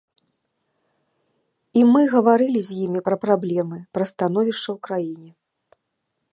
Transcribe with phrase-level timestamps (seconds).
[1.81, 5.31] І мы гаварылі з імі пра праблемы, пра становішча ў краіне.